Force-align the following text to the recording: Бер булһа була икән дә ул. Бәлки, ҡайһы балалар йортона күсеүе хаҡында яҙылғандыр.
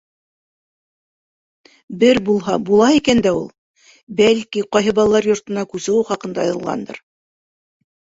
Бер 2.03 2.19
булһа 2.29 2.55
була 2.69 2.87
икән 2.99 3.21
дә 3.27 3.33
ул. 3.39 3.45
Бәлки, 4.21 4.63
ҡайһы 4.77 4.95
балалар 5.01 5.29
йортона 5.33 5.67
күсеүе 5.75 6.07
хаҡында 6.09 6.47
яҙылғандыр. 6.49 6.99